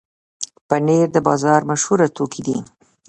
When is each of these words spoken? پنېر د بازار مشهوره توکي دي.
پنېر 0.67 1.07
د 1.13 1.17
بازار 1.27 1.61
مشهوره 1.71 2.07
توکي 2.15 2.41
دي. 2.47 2.57